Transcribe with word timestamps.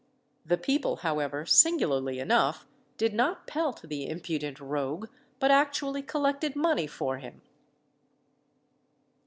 The 0.47 0.57
people, 0.57 0.95
however, 1.05 1.45
singularly 1.45 2.17
enough, 2.17 2.65
did 2.97 3.13
not 3.13 3.45
pelt 3.45 3.83
the 3.83 4.09
impudent 4.09 4.59
rogue, 4.59 5.09
but 5.39 5.51
actually 5.51 6.01
collected 6.01 6.55
money 6.55 6.87
for 6.87 7.19
him. 7.19 7.43